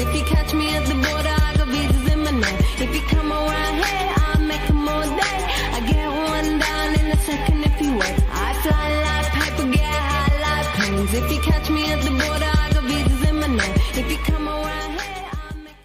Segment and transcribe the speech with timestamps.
[0.00, 2.60] If you catch me at the border, I got visas in my name.
[2.80, 5.40] If you come around here, I'll make day.
[5.76, 8.16] I get one down in a second if you wait.
[8.32, 11.12] I fly like paper, get high like planes.
[11.12, 13.76] If you catch me at the border, I got visas in my name.
[13.92, 15.80] If you come around here, I'll make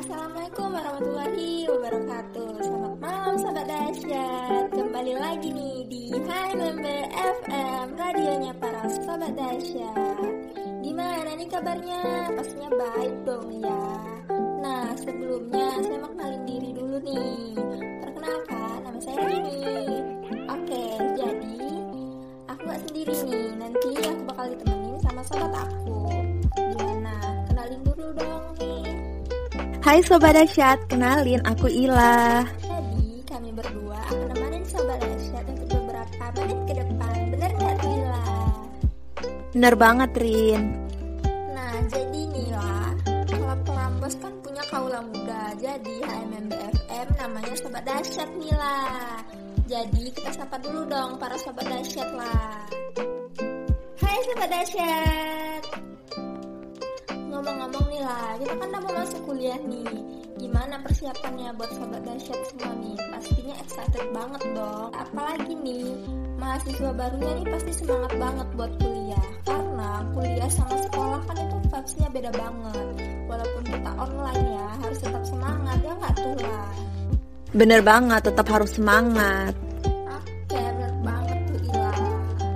[0.00, 8.52] Assalamualaikum warahmatullahi wabarakatuh Selamat malam sahabat dahsyat Kembali lagi nih di Hai Member FM Radionya
[8.56, 10.61] para sahabat dahsyat
[10.92, 12.04] Gimana nih kabarnya?
[12.36, 13.80] Pastinya baik dong ya
[14.60, 17.56] Nah sebelumnya saya mau kenalin diri dulu nih
[18.04, 19.64] Perkenalkan nama saya Rini
[20.52, 20.84] Oke
[21.16, 21.64] jadi
[22.44, 25.96] Aku gak sendiri nih Nanti aku bakal ditemenin sama sobat aku
[26.60, 27.16] Gimana?
[27.48, 28.84] Kenalin dulu dong nih
[29.80, 32.44] Hai Sobat Dasyat, kenalin aku Ila.
[32.60, 38.24] Jadi kami berdua akan nemenin Sobat Dasyat untuk beberapa menit ke depan Bener nggak Lila?
[39.56, 40.81] Bener banget Rin.
[48.12, 49.24] Nih lah
[49.64, 52.68] Jadi kita sapa dulu dong para Sobat Dasyat lah.
[53.96, 55.62] Hai Sobat Dasyat
[57.32, 59.88] Ngomong-ngomong nih lah, kita kan udah mau masuk kuliah nih.
[60.36, 63.00] Gimana persiapannya buat Sobat Dasyat semua nih?
[63.00, 64.92] Pastinya excited banget dong.
[64.92, 65.96] Apalagi nih,
[66.36, 69.26] mahasiswa barunya nih pasti semangat banget buat kuliah.
[69.48, 72.88] Karena kuliah sama sekolah kan itu vibes-nya beda banget.
[73.24, 76.92] Walaupun kita online ya, harus tetap semangat ya nggak tuh lah
[77.52, 79.52] Bener banget, tetap harus semangat.
[79.84, 81.92] Oke, bener banget tuh Ila.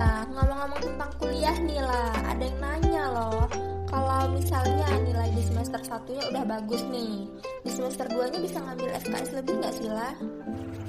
[0.01, 3.45] Nah, ngomong-ngomong tentang kuliah nih lah, ada yang nanya loh.
[3.85, 7.29] Kalau misalnya nilai di semester satunya udah bagus nih,
[7.61, 10.13] di semester 2-nya bisa ngambil SKS lebih nggak sih lah?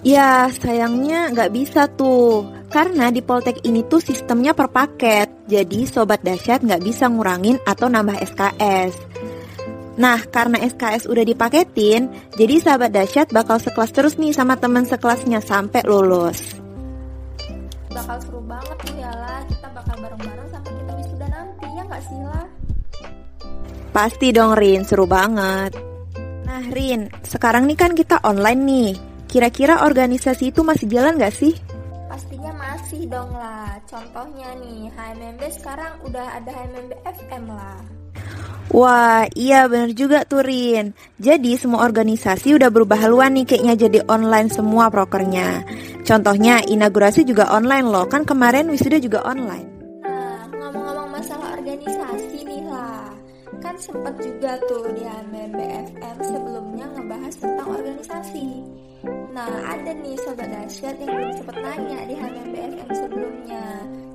[0.06, 2.48] Ya, sayangnya nggak bisa tuh.
[2.72, 5.28] Karena di Poltek ini tuh sistemnya per paket.
[5.48, 9.07] Jadi Sobat Dasyat nggak bisa ngurangin atau nambah SKS.
[9.98, 12.06] Nah, karena SKS udah dipaketin,
[12.38, 16.38] jadi sahabat dasyat bakal sekelas terus nih sama teman sekelasnya sampai lulus.
[17.90, 22.02] Bakal seru banget tuh ya lah, kita bakal bareng-bareng sampai kita wisuda nanti, ya nggak
[22.06, 22.46] sih lah?
[23.90, 25.74] Pasti dong Rin, seru banget.
[26.46, 28.90] Nah Rin, sekarang nih kan kita online nih.
[29.26, 31.52] Kira-kira organisasi itu masih jalan gak sih?
[32.08, 33.76] Pastinya masih dong lah.
[33.84, 37.97] Contohnya nih, HMMB sekarang udah ada HMMB FM lah.
[38.68, 40.92] Wah, iya bener juga tuh Rin.
[41.16, 45.64] Jadi semua organisasi udah berubah haluan nih kayaknya jadi online semua prokernya.
[46.04, 49.68] Contohnya inaugurasi juga online loh, kan kemarin wisuda juga online.
[50.04, 53.08] Nah, ngomong-ngomong masalah organisasi nih lah.
[53.64, 55.58] Kan sempat juga tuh di HMMB
[55.96, 58.48] FM sebelumnya ngebahas tentang organisasi.
[59.32, 63.64] Nah, ada nih sobat dasyat yang belum sempat nanya di HMMB FM sebelumnya.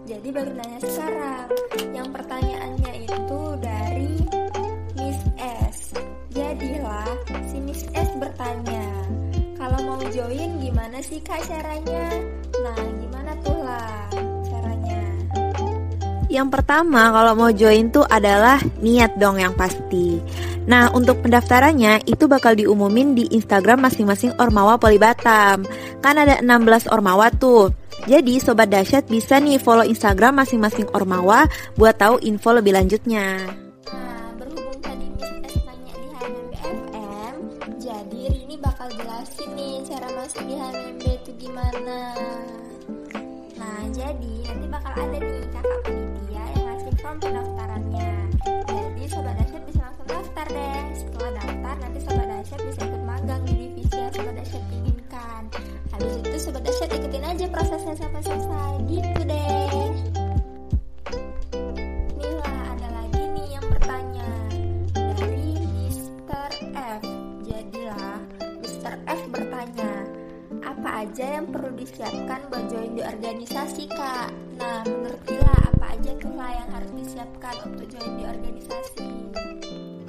[0.03, 1.47] Jadi baru nanya sekarang.
[1.95, 3.92] Yang pertanyaannya itu dari
[9.63, 12.11] Kalau mau join gimana sih kak caranya?
[12.59, 14.11] Nah, gimana tuh lah
[14.43, 14.99] caranya?
[16.27, 20.19] Yang pertama kalau mau join tuh adalah niat dong yang pasti.
[20.67, 25.63] Nah untuk pendaftarannya itu bakal diumumin di Instagram masing-masing Ormawa Polibatam.
[26.03, 27.71] Kan ada 16 Ormawa tuh.
[28.03, 31.47] Jadi Sobat Dasyat bisa nih follow Instagram masing-masing Ormawa
[31.79, 33.62] buat tahu info lebih lanjutnya.
[43.53, 48.11] Nah, jadi nanti bakal ada nih kakak panitia yang ngasih form pendaftarannya.
[48.65, 50.81] Jadi Sobat Dasyat bisa langsung daftar deh.
[50.97, 55.41] Setelah daftar, nanti Sobat Dasyat bisa ikut magang di divisi yang Sobat Dasyat inginkan.
[55.93, 58.73] Habis itu Sobat Dasyat ikutin aja prosesnya sampai selesai.
[58.89, 59.82] Gitu deh.
[74.03, 79.07] Nah, menurut Nila, apa aja tuh lah yang harus disiapkan untuk join di organisasi?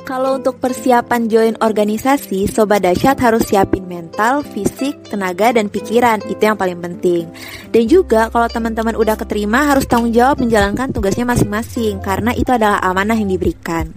[0.05, 6.21] Kalau untuk persiapan join organisasi, Sobat Dasyat harus siapin mental, fisik, tenaga, dan pikiran.
[6.29, 7.25] Itu yang paling penting.
[7.73, 12.85] Dan juga kalau teman-teman udah keterima harus tanggung jawab menjalankan tugasnya masing-masing karena itu adalah
[12.85, 13.97] amanah yang diberikan.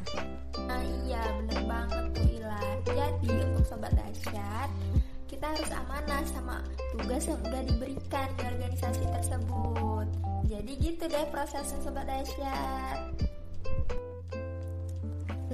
[11.08, 13.00] Deh prosesnya Sobat Dasyat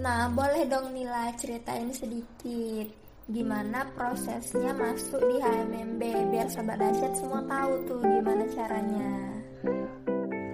[0.02, 2.90] Nah boleh dong Nila ceritain sedikit
[3.30, 6.02] Gimana prosesnya masuk di HMMB
[6.34, 9.14] Biar Sobat Dasyat semua tahu tuh gimana caranya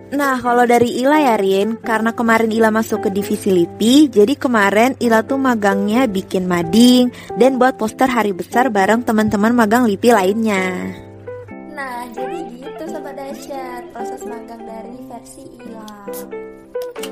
[0.09, 4.97] Nah, kalau dari Ila ya Rin, karena kemarin Ila masuk ke divisi LIPI, jadi kemarin
[4.97, 10.65] Ila tuh magangnya bikin mading dan buat poster hari besar bareng teman-teman magang LIPI lainnya.
[11.79, 16.11] Nah, jadi gitu Sobat Dahsyat, proses magang dari versi Ila.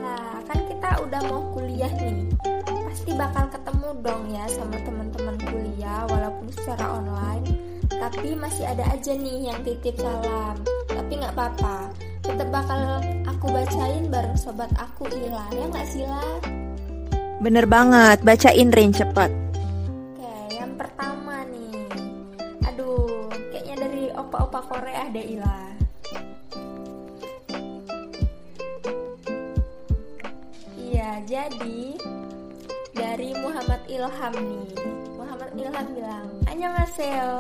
[0.03, 2.27] Nah, kan kita udah mau kuliah nih.
[2.67, 7.47] Pasti bakal ketemu dong ya sama teman-teman kuliah walaupun secara online.
[7.87, 10.59] Tapi masih ada aja nih yang titip salam.
[10.91, 11.87] Tapi nggak apa-apa,
[12.27, 15.47] tetap bakal aku bacain bareng sobat aku Ila.
[15.55, 16.43] Ya nggak sih Ila?
[17.39, 19.31] Bener banget, bacain Rin cepet.
[19.31, 21.16] Oke, yang pertama
[24.27, 25.59] opa-opa Korea deh Ila.
[30.75, 31.95] Iya, jadi
[32.91, 34.67] dari Muhammad Ilham nih.
[35.15, 37.35] Muhammad Ilham bilang, Annyeonghaseyo.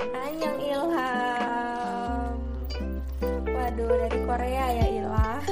[0.00, 2.36] Annyeong Ilham.
[3.44, 5.44] Waduh, dari Korea ya Ilah.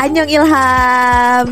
[0.00, 1.48] Annyeong Ilham.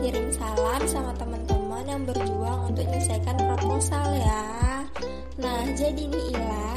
[0.00, 4.44] Kirim salam sama teman-teman yang berjuang untuk menyelesaikan proposal ya
[5.40, 6.68] nah jadi nih Ila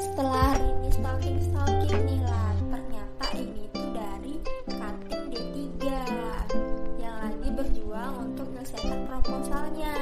[0.00, 4.34] setelah ini stalking stalking nih lah ternyata ini tuh dari
[4.70, 5.84] cutting D3
[7.02, 9.94] yang lagi berjuang untuk menyelesaikan proposalnya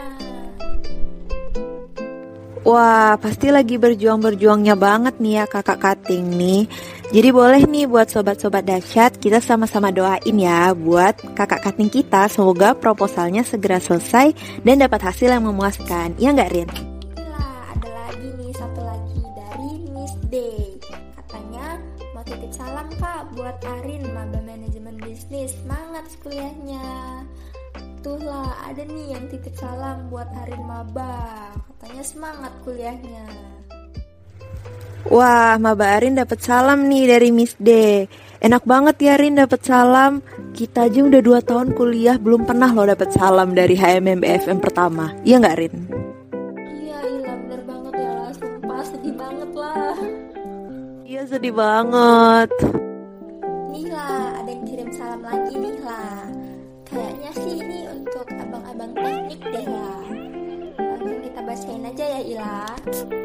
[2.65, 6.65] Wah, pasti lagi berjuang-berjuangnya banget nih ya kakak Kating nih.
[7.15, 12.75] Jadi boleh nih buat sobat-sobat dahsyat kita sama-sama doain ya buat kakak Kating kita semoga
[12.75, 14.35] proposalnya segera selesai
[14.67, 16.19] dan dapat hasil yang memuaskan.
[16.19, 16.69] Iya nggak Rin?
[17.15, 20.75] Ila, ada lagi nih satu lagi dari Miss Day.
[21.15, 21.79] Katanya
[22.19, 25.55] mau titip salam kak buat Arin maba manajemen bisnis.
[25.63, 26.83] Semangat kuliahnya.
[28.03, 31.55] Tuh lah ada nih yang titip salam buat Arin maba.
[31.79, 33.31] Katanya semangat kuliahnya.
[35.05, 38.05] Wah, Maba Arin dapat salam nih dari Miss D.
[38.41, 40.25] Enak banget ya Rin dapat salam.
[40.57, 45.13] Kita aja udah 2 tahun kuliah belum pernah loh dapat salam dari HMM BFM pertama.
[45.21, 45.75] Iya nggak Rin?
[46.57, 48.33] Iya Ila bener banget ya lah.
[48.33, 49.97] Sumpah sedih banget lah.
[51.05, 52.51] Iya sedih banget.
[53.77, 56.21] Nih lah, ada yang kirim salam lagi nih lah.
[56.89, 60.05] Kayaknya sih ini untuk abang-abang teknik deh lah.
[60.81, 63.24] Langsung kita bacain aja ya Ila.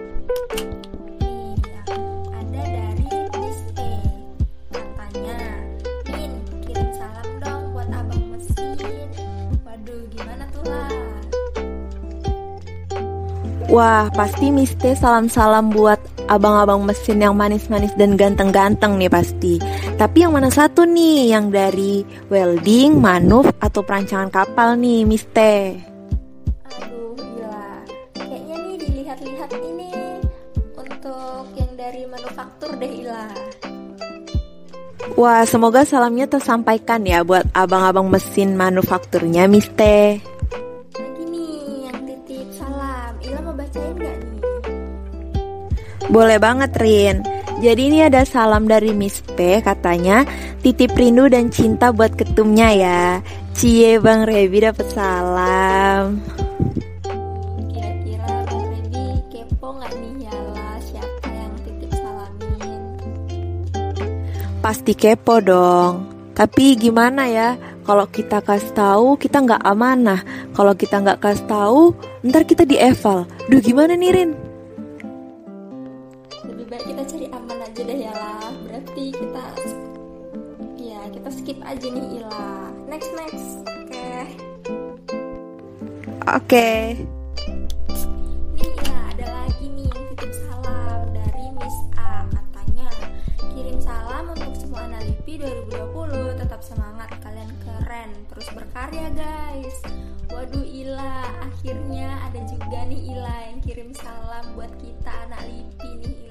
[13.69, 19.61] Wah, pasti Miss T salam-salam buat abang-abang mesin yang manis-manis dan ganteng-ganteng nih pasti.
[19.93, 21.29] Tapi yang mana satu nih?
[21.29, 21.93] Yang dari
[22.33, 25.37] welding, manuf, atau perancangan kapal nih Miss T?
[26.65, 27.85] Aduh, gila.
[28.17, 29.93] Kayaknya nih dilihat-lihat ini
[30.73, 33.29] untuk yang dari manufaktur deh Ila.
[35.13, 39.69] Wah, semoga salamnya tersampaikan ya buat abang-abang mesin manufakturnya Miss
[46.09, 47.21] Boleh banget Rin.
[47.61, 50.25] Jadi ini ada salam dari Miss T katanya
[50.65, 53.01] titip rindu dan cinta buat ketumnya ya.
[53.53, 56.17] Cie Bang Rebi dapat salam.
[57.69, 60.39] Kira-kira Bang Rebi kepo gak nih ya
[60.81, 62.81] siapa yang titip salamin?
[64.65, 66.09] Pasti kepo dong.
[66.33, 67.53] Tapi gimana ya?
[67.85, 70.25] Kalau kita kasih tahu kita nggak amanah.
[70.57, 71.81] Kalau kita nggak kasih tahu,
[72.25, 73.29] ntar kita dieval.
[73.51, 74.48] Duh gimana nih Rin?
[81.89, 82.69] Nih Ila.
[82.85, 83.47] Next next.
[83.65, 84.05] Oke.
[86.29, 86.69] Oke.
[88.53, 92.89] Nih ya, ada lagi nih yang titip salam dari Miss A katanya
[93.55, 95.33] kirim salam untuk semua anak LIPI
[95.73, 99.77] 2020 tetap semangat kalian keren terus berkarya guys
[100.29, 106.28] waduh Ila akhirnya ada juga nih Ila yang kirim salam buat kita anak LIPI nih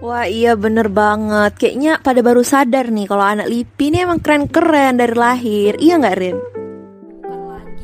[0.00, 1.60] Wah iya bener banget.
[1.60, 5.76] Kayaknya pada baru sadar nih kalau anak Lipi ini emang keren-keren dari lahir.
[5.76, 6.36] Iya nggak Rin?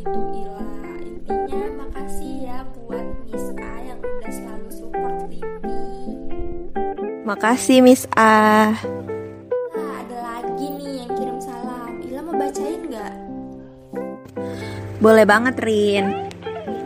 [0.06, 0.64] tuh Ila
[1.04, 5.80] intinya makasih ya buat Miss A yang udah selalu support LIPI
[7.28, 8.72] Makasih Miss A.
[9.76, 12.00] Nah, ada lagi nih yang kirim salam.
[12.00, 13.14] Ila mau bacain nggak?
[15.04, 16.06] Boleh banget Rin.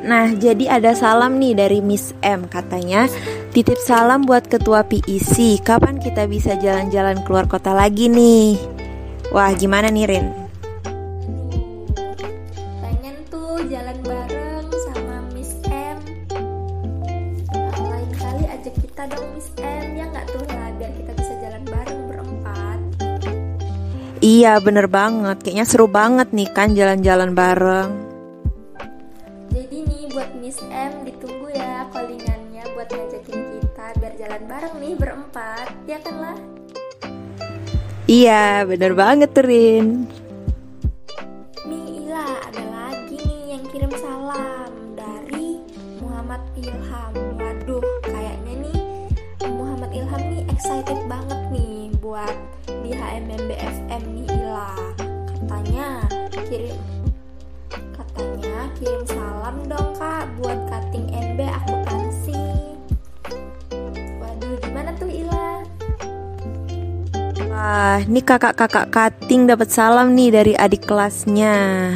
[0.00, 3.06] Nah, jadi ada salam nih dari Miss M katanya
[3.50, 5.58] Titip salam buat ketua PIC.
[5.66, 8.54] Kapan kita bisa jalan-jalan keluar kota lagi nih?
[9.34, 10.26] Wah, gimana nih Rin?
[12.78, 15.98] Pengen tuh jalan bareng sama Miss M.
[17.50, 21.32] Nah, lain kali aja kita dong Miss M ya nggak tuh lah biar kita bisa
[21.42, 22.78] jalan bareng berempat.
[24.22, 25.42] Iya, bener banget.
[25.42, 28.09] Kayaknya seru banget nih kan jalan-jalan bareng.
[38.10, 40.10] Iya bener banget Rin
[41.62, 45.62] Nih Ila, ada lagi nih yang kirim salam dari
[46.02, 47.14] Muhammad Ilham.
[47.38, 48.82] Waduh, kayaknya nih
[49.54, 52.34] Muhammad Ilham nih excited banget nih buat
[52.82, 54.74] di HMMB FM nih Ila.
[55.30, 56.02] Katanya
[56.50, 56.82] kirim
[57.94, 60.58] katanya kirim salam dong Kak buat
[67.70, 71.94] Wah, ini kakak-kakak cutting dapat salam nih dari adik kelasnya.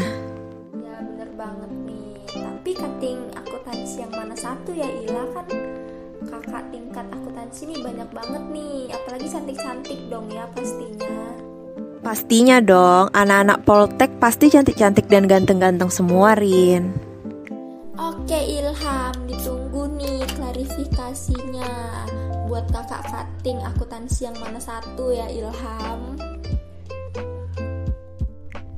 [0.70, 5.50] Ya bener banget nih Tapi cutting akuntansi yang mana satu ya Ila kan?
[6.30, 8.78] Kakak tingkat akuntansi nih banyak banget nih.
[8.94, 11.18] Apalagi cantik-cantik dong ya pastinya.
[12.06, 16.94] Pastinya dong, anak-anak Poltek pasti cantik-cantik dan ganteng-ganteng semua Rin.
[17.98, 19.23] Oke Ilham
[22.74, 26.18] kakak cutting akuntansi yang mana satu ya Ilham.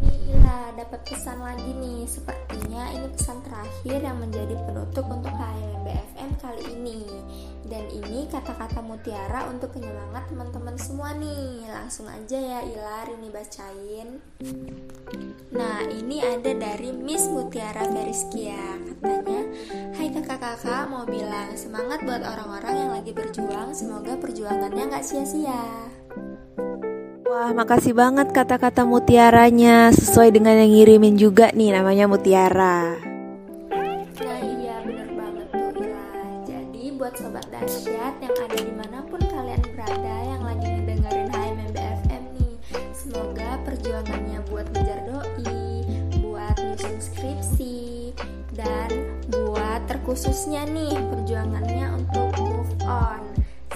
[0.04, 2.04] Ila dapat pesan lagi nih.
[2.04, 7.02] Sepertinya ini pesan terakhir yang menjadi penutup untuk HMB FM kali ini.
[7.66, 11.66] Dan ini kata-kata mutiara untuk penyemangat teman-teman semua nih.
[11.66, 14.08] Langsung aja ya Ila ini bacain.
[15.50, 19.42] Nah ini ada dari Miss Mutiara Veriskia Katanya
[19.96, 23.74] Hai kakak-kakak mau bilang semangat buat orang-orang yang lagi berjuang.
[23.74, 25.64] Semoga perjuangannya gak sia-sia.
[27.26, 29.92] Wah, makasih banget kata-kata mutiaranya.
[29.92, 33.05] Sesuai dengan yang ngirimin juga nih namanya Mutiara
[50.16, 53.20] buat terkhususnya nih perjuangannya untuk move on.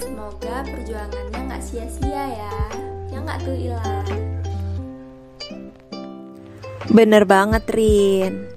[0.00, 2.56] Semoga perjuangannya gak sia-sia ya.
[3.12, 3.92] Ya nggak tuh Ila?
[6.88, 8.48] Bener banget Rin.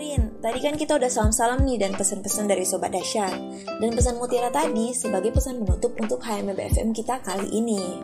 [0.00, 3.36] Rin, tadi kan kita udah salam-salam nih dan pesan-pesan dari Sobat Dahsyat.
[3.76, 8.00] Dan pesan Mutiara tadi sebagai pesan penutup untuk HMB FM kita kali ini.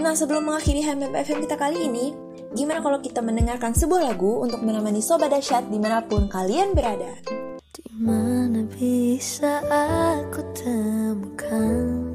[0.00, 2.16] Nah sebelum mengakhiri HMB FM kita kali ini
[2.48, 7.12] Gimana kalau kita mendengarkan sebuah lagu untuk menemani Sobat Dahsyat di mana pun kalian berada
[7.78, 12.10] Di mana bisa aku temukan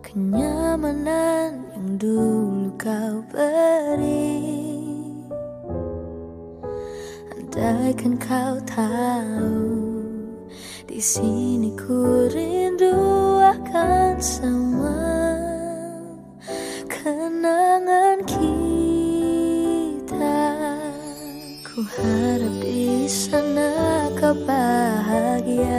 [0.00, 4.40] kenyamanan yang dulu kau beri?
[7.36, 9.68] Andaikan kau tahu
[10.88, 12.96] di sini ku rindu
[13.36, 15.27] akan semua
[22.02, 25.77] harap di sana kau bahagia.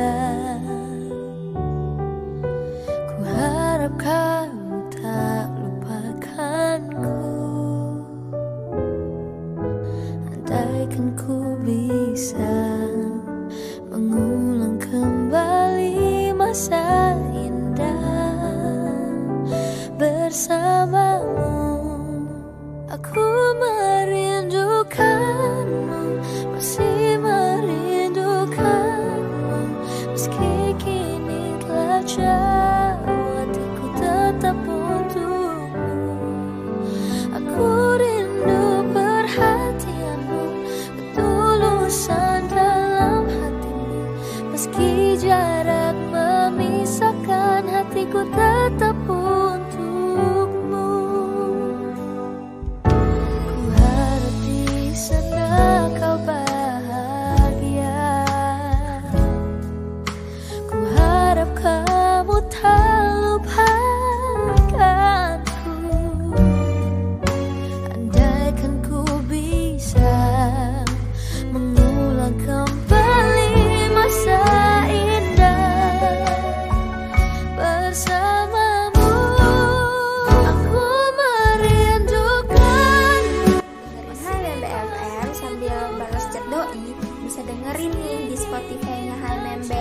[87.50, 89.72] Dengerin nih di Spotify-nya HMB.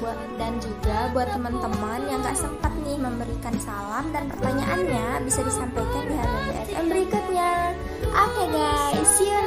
[0.00, 6.04] Buat dan juga buat teman-teman yang gak sempat nih memberikan salam dan pertanyaannya bisa disampaikan
[6.08, 7.76] di HMB FM berikutnya.
[8.08, 9.40] Oke guys, see you